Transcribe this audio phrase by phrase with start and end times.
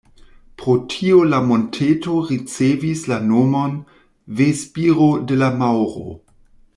[0.59, 3.77] Pro tio la monteto ricevis la nomon
[4.39, 6.07] "Ve-spiro de la maŭro".